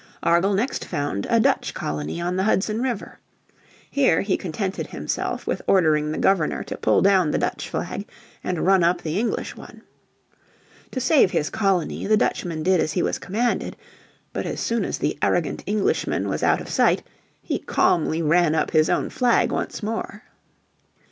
[0.23, 3.19] Argall next found a Dutch colony on the Hudson River.
[3.87, 8.07] Here he contented himself with ordering the Governor to pull down the Dutch flag
[8.43, 9.83] and run up the English one.
[10.89, 13.77] To save his colony the Dutchman did as he was commanded.
[14.33, 17.03] But as soon as the arrogant Englishman was out of sight
[17.39, 20.23] he calmly ran up his own flag once more.